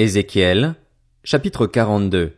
[0.00, 0.76] Ézéchiel,
[1.24, 2.34] chapitre 42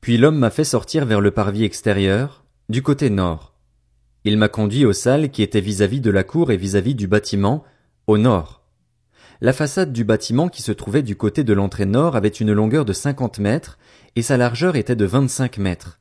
[0.00, 3.52] Puis l'homme m'a fait sortir vers le parvis extérieur, du côté nord.
[4.24, 7.64] Il m'a conduit aux salles qui étaient vis-à-vis de la cour et vis-à-vis du bâtiment,
[8.06, 8.62] au nord.
[9.42, 12.86] La façade du bâtiment qui se trouvait du côté de l'entrée nord avait une longueur
[12.86, 13.78] de cinquante mètres,
[14.16, 16.00] et sa largeur était de vingt-cinq mètres.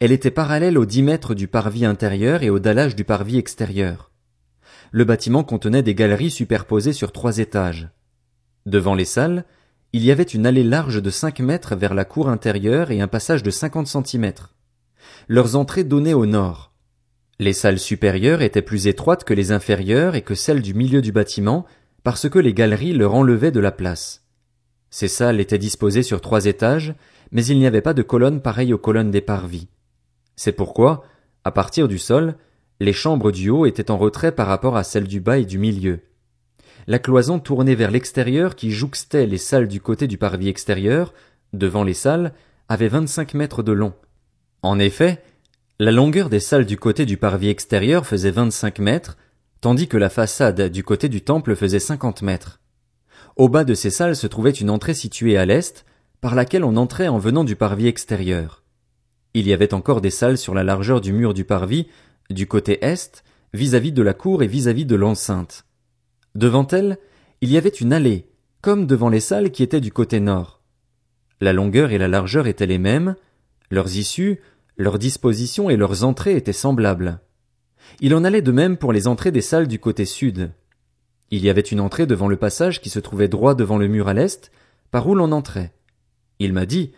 [0.00, 4.12] Elle était parallèle aux dix mètres du parvis intérieur et au dallage du parvis extérieur.
[4.92, 7.90] Le bâtiment contenait des galeries superposées sur trois étages.
[8.64, 9.44] Devant les salles,
[9.92, 13.08] il y avait une allée large de cinq mètres vers la cour intérieure et un
[13.08, 14.54] passage de cinquante centimètres.
[15.28, 16.72] Leurs entrées donnaient au nord.
[17.38, 21.12] Les salles supérieures étaient plus étroites que les inférieures et que celles du milieu du
[21.12, 21.64] bâtiment,
[22.02, 24.24] parce que les galeries leur enlevaient de la place.
[24.90, 26.94] Ces salles étaient disposées sur trois étages,
[27.32, 29.68] mais il n'y avait pas de colonnes pareilles aux colonnes des parvis.
[30.36, 31.04] C'est pourquoi,
[31.44, 32.36] à partir du sol,
[32.80, 35.58] les chambres du haut étaient en retrait par rapport à celles du bas et du
[35.58, 36.00] milieu
[36.88, 41.12] la cloison tournée vers l'extérieur qui jouxtait les salles du côté du parvis extérieur,
[41.52, 42.32] devant les salles,
[42.66, 43.92] avait vingt-cinq mètres de long.
[44.62, 45.22] En effet,
[45.78, 49.18] la longueur des salles du côté du parvis extérieur faisait vingt-cinq mètres,
[49.60, 52.58] tandis que la façade du côté du temple faisait cinquante mètres.
[53.36, 55.84] Au bas de ces salles se trouvait une entrée située à l'est,
[56.22, 58.62] par laquelle on entrait en venant du parvis extérieur.
[59.34, 61.88] Il y avait encore des salles sur la largeur du mur du parvis,
[62.30, 65.66] du côté est, vis-à-vis de la cour et vis-à-vis de l'enceinte.
[66.38, 66.98] Devant elle,
[67.40, 68.28] il y avait une allée,
[68.60, 70.62] comme devant les salles qui étaient du côté nord.
[71.40, 73.16] La longueur et la largeur étaient les mêmes,
[73.72, 74.40] leurs issues,
[74.76, 77.18] leurs dispositions et leurs entrées étaient semblables.
[77.98, 80.52] Il en allait de même pour les entrées des salles du côté sud.
[81.32, 84.06] Il y avait une entrée devant le passage qui se trouvait droit devant le mur
[84.06, 84.52] à l'est,
[84.92, 85.72] par où l'on entrait.
[86.38, 86.92] Il m'a dit,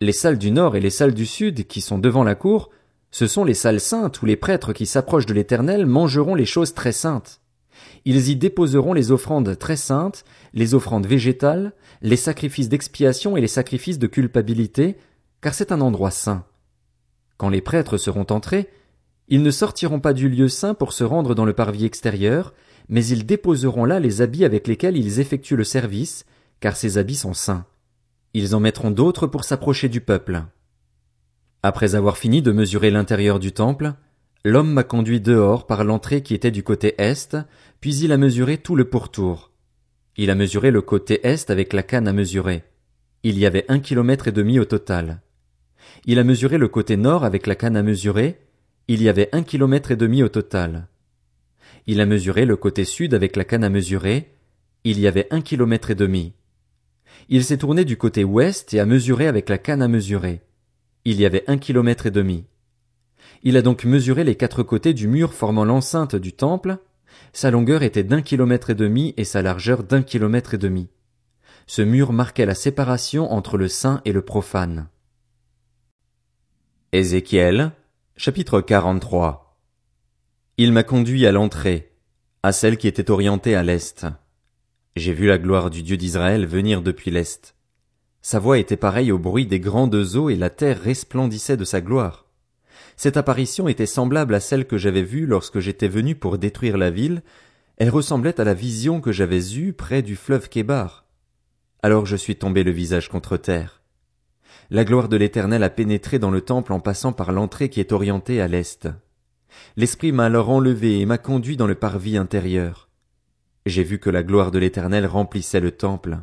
[0.00, 2.70] les salles du nord et les salles du sud qui sont devant la cour,
[3.12, 6.74] ce sont les salles saintes où les prêtres qui s'approchent de l'éternel mangeront les choses
[6.74, 7.39] très saintes.
[8.04, 13.46] Ils y déposeront les offrandes très saintes, les offrandes végétales, les sacrifices d'expiation et les
[13.46, 14.96] sacrifices de culpabilité,
[15.40, 16.44] car c'est un endroit saint.
[17.36, 18.68] Quand les prêtres seront entrés,
[19.28, 22.52] ils ne sortiront pas du lieu saint pour se rendre dans le parvis extérieur,
[22.88, 26.24] mais ils déposeront là les habits avec lesquels ils effectuent le service,
[26.58, 27.64] car ces habits sont saints.
[28.34, 30.42] Ils en mettront d'autres pour s'approcher du peuple.
[31.62, 33.94] Après avoir fini de mesurer l'intérieur du temple,
[34.44, 37.36] L'homme m'a conduit dehors par l'entrée qui était du côté est,
[37.80, 39.50] puis il a mesuré tout le pourtour.
[40.16, 42.64] Il a mesuré le côté est avec la canne à mesurer.
[43.22, 45.20] Il y avait un kilomètre et demi au total.
[46.06, 48.38] Il a mesuré le côté nord avec la canne à mesurer.
[48.88, 50.88] Il y avait un kilomètre et demi au total.
[51.86, 54.34] Il a mesuré le côté sud avec la canne à mesurer.
[54.84, 56.32] Il y avait un kilomètre et demi.
[57.28, 60.40] Il s'est tourné du côté ouest et a mesuré avec la canne à mesurer.
[61.04, 62.46] Il y avait un kilomètre et demi.
[63.42, 66.78] Il a donc mesuré les quatre côtés du mur formant l'enceinte du temple.
[67.32, 70.88] Sa longueur était d'un kilomètre et demi et sa largeur d'un kilomètre et demi.
[71.66, 74.88] Ce mur marquait la séparation entre le saint et le profane.
[76.92, 77.72] Ézéchiel,
[78.16, 79.56] chapitre 43
[80.58, 81.92] Il m'a conduit à l'entrée,
[82.42, 84.06] à celle qui était orientée à l'est.
[84.96, 87.54] J'ai vu la gloire du Dieu d'Israël venir depuis l'est.
[88.22, 91.80] Sa voix était pareille au bruit des grandes eaux et la terre resplendissait de sa
[91.80, 92.26] gloire.
[92.96, 96.90] Cette apparition était semblable à celle que j'avais vue lorsque j'étais venu pour détruire la
[96.90, 97.22] ville,
[97.76, 101.06] elle ressemblait à la vision que j'avais eue près du fleuve Kébar.
[101.82, 103.80] Alors je suis tombé le visage contre terre.
[104.70, 107.92] La gloire de l'Éternel a pénétré dans le temple en passant par l'entrée qui est
[107.92, 108.88] orientée à l'est.
[109.76, 112.88] L'Esprit m'a alors enlevé et m'a conduit dans le parvis intérieur.
[113.66, 116.18] J'ai vu que la gloire de l'Éternel remplissait le temple.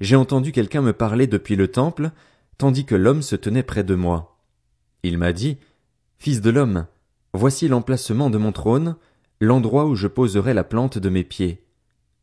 [0.00, 2.10] J'ai entendu quelqu'un me parler depuis le temple,
[2.56, 4.38] tandis que l'homme se tenait près de moi.
[5.02, 5.58] Il m'a dit,
[6.20, 6.86] Fils de l'homme,
[7.32, 8.96] voici l'emplacement de mon trône,
[9.40, 11.62] l'endroit où je poserai la plante de mes pieds.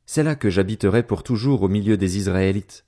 [0.05, 2.83] C'est là que j'habiterai pour toujours au milieu des Israélites.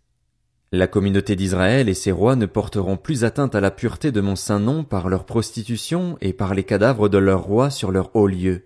[0.74, 4.36] La communauté d'Israël et ses rois ne porteront plus atteinte à la pureté de mon
[4.36, 8.28] saint nom par leur prostitution et par les cadavres de leurs rois sur leur haut
[8.28, 8.66] lieu.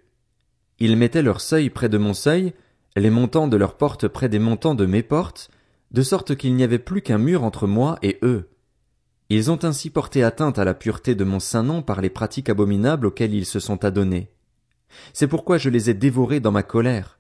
[0.79, 2.53] Ils mettaient leur seuil près de mon seuil,
[2.96, 5.52] les montants de leurs portes près des montants de mes portes,
[5.91, 8.49] de sorte qu'il n'y avait plus qu'un mur entre moi et eux.
[9.34, 12.50] Ils ont ainsi porté atteinte à la pureté de mon saint nom par les pratiques
[12.50, 14.30] abominables auxquelles ils se sont adonnés.
[15.14, 17.18] C'est pourquoi je les ai dévorés dans ma colère.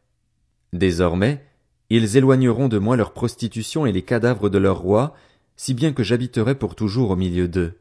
[0.73, 1.41] Désormais,
[1.89, 5.15] ils éloigneront de moi leur prostitution et les cadavres de leurs rois,
[5.55, 7.79] si bien que j'habiterai pour toujours au milieu d'eux.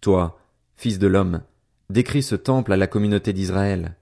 [0.00, 0.36] Toi,
[0.74, 1.42] fils de l'homme,
[1.90, 3.94] décris ce temple à la communauté d'Israël.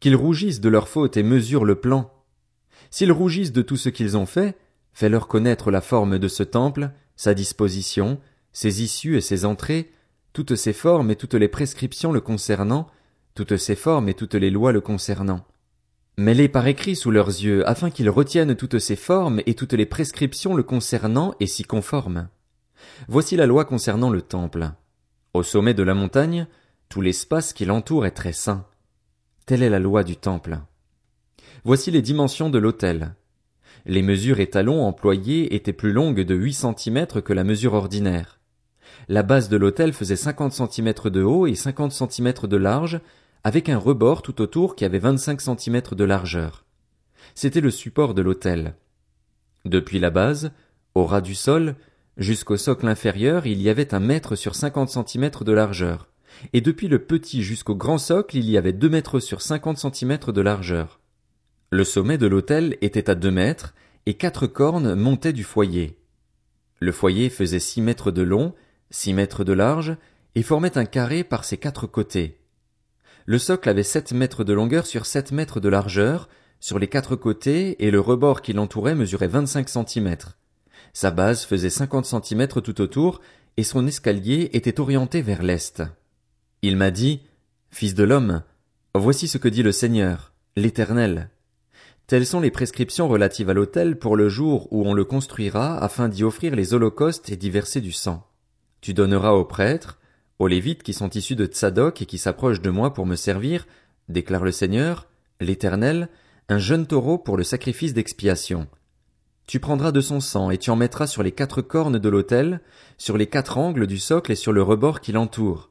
[0.00, 2.12] Qu'ils rougissent de leurs fautes et mesurent le plan.
[2.90, 4.58] S'ils rougissent de tout ce qu'ils ont fait,
[4.92, 8.20] fais-leur connaître la forme de ce temple, sa disposition,
[8.52, 9.90] ses issues et ses entrées,
[10.32, 12.86] toutes ses formes et toutes les prescriptions le concernant,
[13.34, 15.44] toutes ses formes et toutes les lois le concernant.
[16.16, 19.86] Mets-les par écrit sous leurs yeux, afin qu'ils retiennent toutes ces formes et toutes les
[19.86, 22.28] prescriptions le concernant et s'y conforment.
[23.08, 24.70] Voici la loi concernant le temple.
[25.32, 26.46] Au sommet de la montagne,
[26.88, 28.66] tout l'espace qui l'entoure est très saint.
[29.46, 30.58] Telle est la loi du temple.
[31.64, 33.14] Voici les dimensions de l'autel.
[33.86, 38.39] Les mesures et talons employés étaient plus longues de huit centimètres que la mesure ordinaire.
[39.08, 43.00] La base de l'autel faisait cinquante centimètres de haut et cinquante centimètres de large,
[43.44, 46.64] avec un rebord tout autour qui avait vingt-cinq centimètres de largeur.
[47.34, 48.74] C'était le support de l'autel.
[49.64, 50.52] Depuis la base,
[50.94, 51.76] au ras du sol,
[52.16, 56.08] jusqu'au socle inférieur, il y avait un mètre sur cinquante centimètres de largeur,
[56.52, 60.32] et depuis le petit jusqu'au grand socle, il y avait deux mètres sur cinquante centimètres
[60.32, 61.00] de largeur.
[61.70, 63.74] Le sommet de l'autel était à deux mètres,
[64.06, 65.98] et quatre cornes montaient du foyer.
[66.78, 68.54] Le foyer faisait six mètres de long,
[68.90, 69.96] six mètres de large,
[70.34, 72.38] et formait un carré par ses quatre côtés.
[73.26, 76.28] Le socle avait sept mètres de longueur sur sept mètres de largeur,
[76.60, 80.38] sur les quatre côtés, et le rebord qui l'entourait mesurait vingt-cinq centimètres.
[80.92, 83.20] Sa base faisait cinquante centimètres tout autour,
[83.56, 85.82] et son escalier était orienté vers l'est.
[86.62, 87.22] Il m'a dit,
[87.70, 88.42] Fils de l'homme,
[88.94, 91.30] voici ce que dit le Seigneur, l'Éternel.
[92.08, 96.08] Telles sont les prescriptions relatives à l'autel pour le jour où on le construira afin
[96.08, 98.26] d'y offrir les holocaustes et d'y verser du sang.
[98.80, 99.98] Tu donneras aux prêtres,
[100.38, 103.66] aux Lévites qui sont issus de Tsadok et qui s'approchent de moi pour me servir,
[104.08, 105.06] déclare le Seigneur,
[105.40, 106.08] l'Éternel,
[106.48, 108.66] un jeune taureau pour le sacrifice d'expiation.
[109.46, 112.60] Tu prendras de son sang et tu en mettras sur les quatre cornes de l'autel,
[112.98, 115.70] sur les quatre angles du socle et sur le rebord qui l'entoure.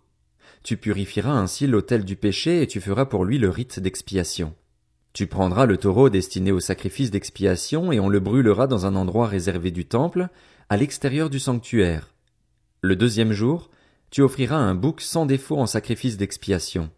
[0.63, 4.53] Tu purifieras ainsi l'autel du péché et tu feras pour lui le rite d'expiation.
[5.13, 9.27] Tu prendras le taureau destiné au sacrifice d'expiation et on le brûlera dans un endroit
[9.27, 10.27] réservé du temple,
[10.69, 12.13] à l'extérieur du sanctuaire.
[12.81, 13.69] Le deuxième jour,
[14.09, 16.89] tu offriras un bouc sans défaut en sacrifice d'expiation.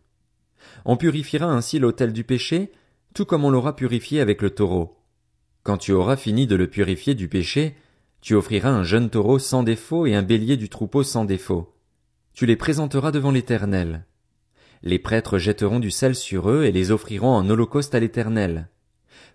[0.85, 2.71] On purifiera ainsi l'autel du péché,
[3.15, 4.97] tout comme on l'aura purifié avec le taureau.
[5.63, 7.75] Quand tu auras fini de le purifier du péché,
[8.21, 11.73] tu offriras un jeune taureau sans défaut et un bélier du troupeau sans défaut.
[12.33, 14.05] Tu les présenteras devant l'Éternel.
[14.83, 18.69] Les prêtres jetteront du sel sur eux et les offriront en holocauste à l'Éternel.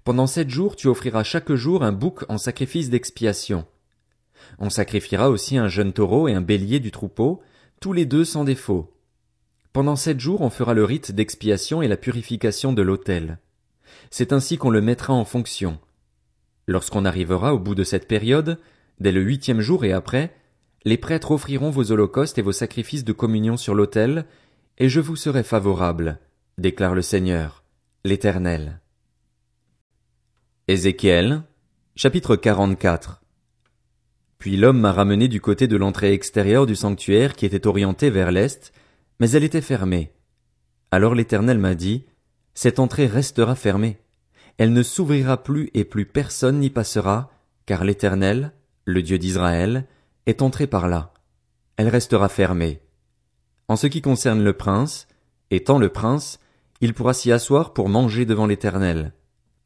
[0.05, 3.67] Pendant sept jours tu offriras chaque jour un bouc en sacrifice d'expiation.
[4.59, 7.43] On sacrifiera aussi un jeune taureau et un bélier du troupeau,
[7.81, 8.93] tous les deux sans défaut.
[9.73, 13.39] Pendant sept jours on fera le rite d'expiation et la purification de l'autel.
[14.11, 15.79] C'est ainsi qu'on le mettra en fonction.
[16.67, 18.59] Lorsqu'on arrivera au bout de cette période,
[19.01, 20.35] dès le huitième jour et après,
[20.85, 24.25] les prêtres offriront vos holocaustes et vos sacrifices de communion sur l'autel,
[24.79, 26.19] et je vous serai favorable,
[26.59, 27.65] déclare le Seigneur,
[28.05, 28.81] l'Éternel.
[30.69, 31.43] Ézéchiel,
[31.97, 33.21] chapitre 44
[34.47, 38.31] puis l'homme m'a ramené du côté de l'entrée extérieure du sanctuaire qui était orientée vers
[38.31, 38.73] l'est,
[39.19, 40.13] mais elle était fermée.
[40.93, 42.05] Alors l'Éternel m'a dit,
[42.55, 43.99] Cette entrée restera fermée.
[44.57, 47.29] Elle ne s'ouvrira plus et plus personne n'y passera,
[47.67, 48.53] car l'Éternel,
[48.85, 49.85] le Dieu d'Israël,
[50.27, 51.13] est entré par là.
[51.77, 52.81] Elle restera fermée.
[53.67, 55.09] En ce qui concerne le prince,
[55.51, 56.39] étant le prince,
[56.81, 59.13] il pourra s'y asseoir pour manger devant l'Éternel.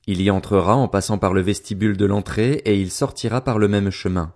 [0.07, 3.69] Il y entrera en passant par le vestibule de l'entrée et il sortira par le
[3.69, 4.33] même chemin.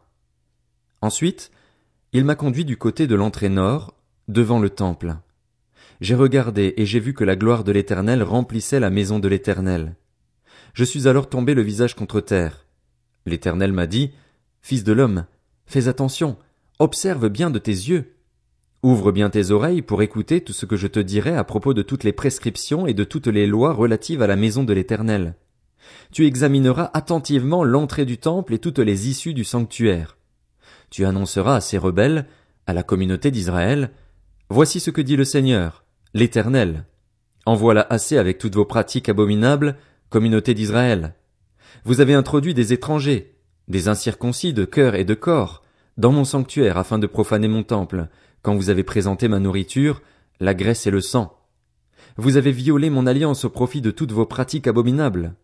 [1.05, 1.51] Ensuite,
[2.15, 3.93] il m'a conduit du côté de l'entrée nord,
[4.27, 5.17] devant le temple.
[6.01, 9.97] J'ai regardé et j'ai vu que la gloire de l'Éternel remplissait la maison de l'Éternel.
[10.73, 12.65] Je suis alors tombé le visage contre terre.
[13.27, 14.13] L'Éternel m'a dit,
[14.63, 15.27] Fils de l'homme,
[15.67, 16.39] fais attention,
[16.79, 18.15] observe bien de tes yeux.
[18.83, 21.83] Ouvre bien tes oreilles pour écouter tout ce que je te dirai à propos de
[21.83, 25.35] toutes les prescriptions et de toutes les lois relatives à la maison de l'Éternel.
[26.13, 30.17] Tu examineras attentivement l'entrée du temple et toutes les issues du sanctuaire
[30.95, 32.25] tu annonceras à ces rebelles,
[32.69, 33.91] à la communauté d'Israël,
[34.49, 36.85] Voici ce que dit le Seigneur, l'Éternel.
[37.47, 39.75] En voilà assez avec toutes vos pratiques abominables,
[40.09, 41.17] communauté d'Israël.
[41.85, 43.35] Vous avez introduit des étrangers,
[43.67, 45.65] des incirconcis de cœur et de corps,
[45.97, 48.07] dans mon sanctuaire afin de profaner mon temple,
[48.43, 50.01] quand vous avez présenté ma nourriture,
[50.39, 51.37] la graisse et le sang.
[52.19, 55.35] Vous avez violé mon alliance au profit de toutes vos pratiques abominables.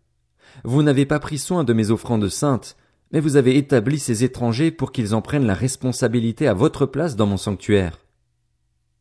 [0.62, 2.76] Vous n'avez pas pris soin de mes offrandes saintes,
[3.12, 7.16] mais vous avez établi ces étrangers pour qu'ils en prennent la responsabilité à votre place
[7.16, 7.98] dans mon sanctuaire.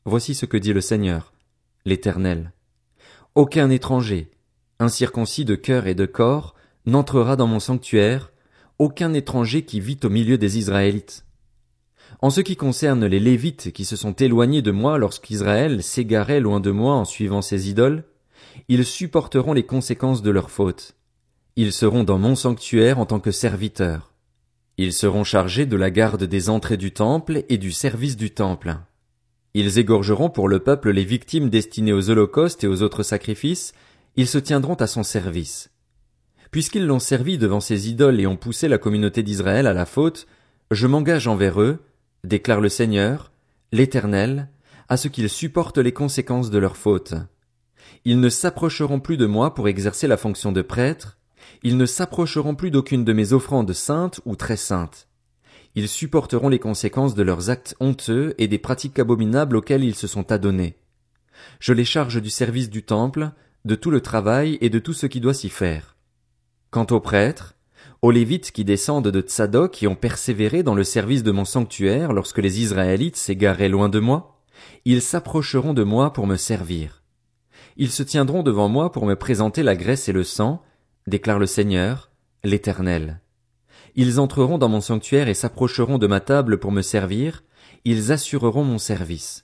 [0.06, 1.34] Voici ce que dit le Seigneur,
[1.86, 2.54] l'Éternel.
[3.36, 4.32] Aucun étranger,
[4.80, 8.32] incirconcis de cœur et de corps, n'entrera dans mon sanctuaire,
[8.80, 11.26] aucun étranger qui vit au milieu des Israélites.
[12.22, 16.60] En ce qui concerne les Lévites qui se sont éloignés de moi lorsqu'Israël s'égarait loin
[16.60, 18.04] de moi en suivant ses idoles,
[18.68, 20.96] ils supporteront les conséquences de leurs fautes.
[21.62, 24.14] Ils seront dans mon sanctuaire en tant que serviteurs.
[24.78, 28.78] Ils seront chargés de la garde des entrées du temple et du service du temple.
[29.54, 33.74] Ils égorgeront pour le peuple les victimes destinées aux holocaustes et aux autres sacrifices,
[34.16, 35.70] ils se tiendront à son service.
[36.50, 40.28] Puisqu'ils l'ont servi devant ses idoles et ont poussé la communauté d'Israël à la faute,
[40.72, 41.80] je m'engage envers eux,
[42.24, 43.34] déclare le Seigneur,
[43.74, 44.48] l'Éternel,
[44.88, 47.16] à ce qu'ils supportent les conséquences de leur faute.
[48.06, 51.18] Ils ne s'approcheront plus de moi pour exercer la fonction de prêtre,
[51.64, 55.08] ils ne s'approcheront plus d'aucune de mes offrandes saintes ou très saintes.
[55.76, 60.08] Ils supporteront les conséquences de leurs actes honteux et des pratiques abominables auxquelles ils se
[60.08, 60.78] sont adonnés.
[61.60, 63.32] Je les charge du service du temple,
[63.66, 65.96] de tout le travail et de tout ce qui doit s'y faire.
[66.72, 67.56] Quant aux prêtres,
[68.02, 72.14] aux Lévites qui descendent de Tsadok et ont persévéré dans le service de mon sanctuaire
[72.14, 74.42] lorsque les Israélites s'égaraient loin de moi,
[74.86, 77.04] ils s'approcheront de moi pour me servir.
[77.78, 80.62] Ils se tiendront devant moi pour me présenter la graisse et le sang,
[81.10, 82.10] déclare le Seigneur,
[82.44, 83.20] l'Éternel.
[83.96, 87.44] Ils entreront dans mon sanctuaire et s'approcheront de ma table pour me servir,
[87.86, 89.44] ils assureront mon service.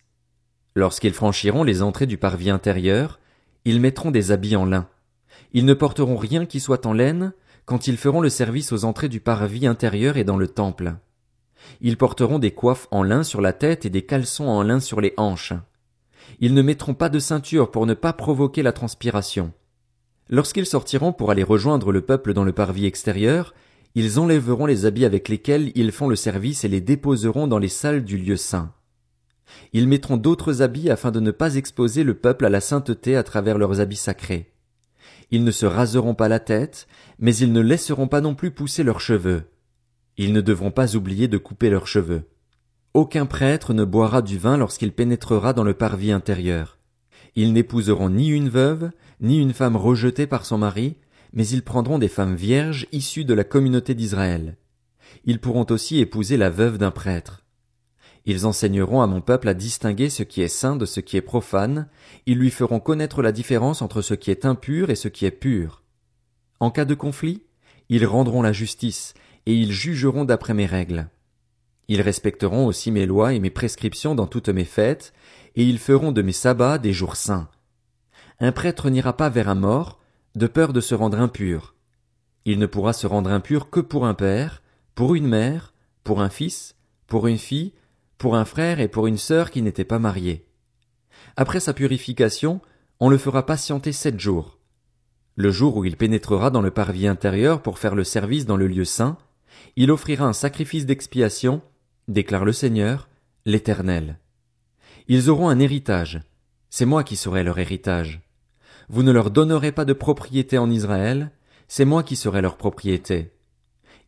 [0.75, 3.19] Lorsqu'ils franchiront les entrées du parvis intérieur,
[3.65, 4.87] ils mettront des habits en lin.
[5.53, 7.33] Ils ne porteront rien qui soit en laine,
[7.65, 10.93] quand ils feront le service aux entrées du parvis intérieur et dans le temple.
[11.81, 15.01] Ils porteront des coiffes en lin sur la tête et des caleçons en lin sur
[15.01, 15.53] les hanches.
[16.39, 19.53] Ils ne mettront pas de ceinture pour ne pas provoquer la transpiration.
[20.29, 23.53] Lorsqu'ils sortiront pour aller rejoindre le peuple dans le parvis extérieur,
[23.93, 27.69] ils enlèveront les habits avec lesquels ils font le service et les déposeront dans les
[27.69, 28.73] salles du lieu saint.
[29.73, 33.23] Ils mettront d'autres habits afin de ne pas exposer le peuple à la sainteté à
[33.23, 34.51] travers leurs habits sacrés.
[35.31, 36.87] Ils ne se raseront pas la tête,
[37.19, 39.43] mais ils ne laisseront pas non plus pousser leurs cheveux.
[40.17, 42.23] Ils ne devront pas oublier de couper leurs cheveux.
[42.93, 46.77] Aucun prêtre ne boira du vin lorsqu'il pénétrera dans le parvis intérieur.
[47.35, 48.91] Ils n'épouseront ni une veuve,
[49.25, 50.95] ni une femme rejetée par son mari,
[51.33, 54.55] mais ils prendront des femmes vierges issues de la communauté d'Israël.
[55.25, 57.41] Ils pourront aussi épouser la veuve d'un prêtre.
[58.25, 61.21] Ils enseigneront à mon peuple à distinguer ce qui est saint de ce qui est
[61.21, 61.87] profane,
[62.25, 65.31] ils lui feront connaître la différence entre ce qui est impur et ce qui est
[65.31, 65.83] pur.
[66.59, 67.43] En cas de conflit,
[67.89, 69.13] ils rendront la justice,
[69.45, 71.09] et ils jugeront d'après mes règles.
[71.87, 75.13] Ils respecteront aussi mes lois et mes prescriptions dans toutes mes fêtes,
[75.55, 77.49] et ils feront de mes sabbats des jours saints.
[78.39, 79.99] Un prêtre n'ira pas vers un mort,
[80.35, 81.75] de peur de se rendre impur.
[82.45, 84.61] Il ne pourra se rendre impur que pour un père,
[84.93, 85.73] pour une mère,
[86.03, 86.75] pour un fils,
[87.07, 87.73] pour une fille,
[88.17, 90.45] pour un frère et pour une sœur qui n'étaient pas mariés.
[91.37, 92.61] Après sa purification,
[92.99, 94.59] on le fera patienter sept jours.
[95.35, 98.67] Le jour où il pénétrera dans le parvis intérieur pour faire le service dans le
[98.67, 99.17] lieu saint,
[99.75, 101.61] il offrira un sacrifice d'expiation,
[102.07, 103.09] déclare le Seigneur,
[103.45, 104.19] l'Éternel.
[105.07, 106.21] Ils auront un héritage.
[106.69, 108.21] C'est moi qui serai leur héritage.
[108.89, 111.31] Vous ne leur donnerez pas de propriété en Israël,
[111.67, 113.31] c'est moi qui serai leur propriété.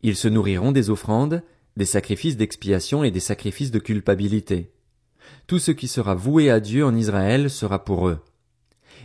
[0.02, 1.42] Ils se nourriront des offrandes,
[1.76, 4.72] des sacrifices d'expiation et des sacrifices de culpabilité.
[5.46, 8.20] Tout ce qui sera voué à Dieu en Israël sera pour eux.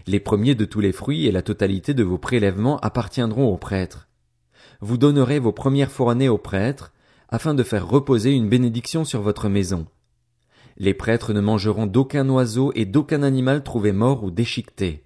[0.07, 4.09] Les premiers de tous les fruits et la totalité de vos prélèvements appartiendront aux prêtres.
[4.81, 6.93] Vous donnerez vos premières fournées aux prêtres,
[7.29, 9.87] afin de faire reposer une bénédiction sur votre maison.
[10.77, 15.03] Les prêtres ne mangeront d'aucun oiseau et d'aucun animal trouvé mort ou déchiqueté.